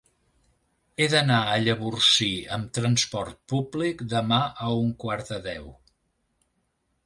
He 1.03 1.07
d'anar 1.13 1.41
a 1.49 1.59
Llavorsí 1.65 2.31
amb 2.57 2.73
trasport 2.79 3.39
públic 3.55 4.03
demà 4.17 4.43
a 4.69 4.73
un 4.81 4.93
quart 5.07 5.33
de 5.37 5.41
deu. 5.53 5.73